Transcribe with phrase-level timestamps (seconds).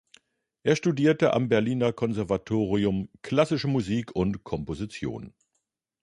[0.63, 5.35] Er studierte am Berliner Konservatorium Klassische Musik und Komposition.